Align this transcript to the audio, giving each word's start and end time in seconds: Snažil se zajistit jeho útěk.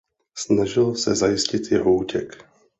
Snažil 0.37 0.95
se 0.95 1.15
zajistit 1.15 1.71
jeho 1.71 1.93
útěk. 1.93 2.45